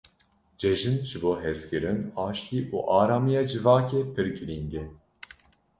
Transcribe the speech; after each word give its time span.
Cejin 0.59 0.97
ji 1.09 1.17
bo 1.23 1.31
hezkirin, 1.43 1.99
aştî 2.27 2.59
û 2.75 2.77
aramiya 2.99 3.41
civakê 3.51 4.01
pir 4.13 4.27
girîng 4.37 4.71
e. 4.83 4.85